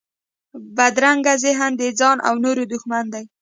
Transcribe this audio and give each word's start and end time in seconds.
بدرنګه 0.75 1.33
ذهن 1.43 1.71
د 1.81 1.83
ځان 1.99 2.17
او 2.27 2.35
نورو 2.43 2.63
دښمن 2.73 3.05
دی 3.13 3.23